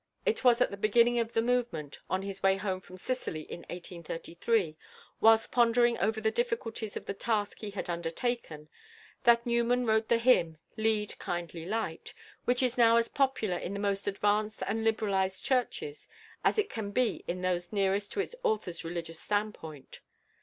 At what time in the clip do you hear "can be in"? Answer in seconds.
16.71-17.41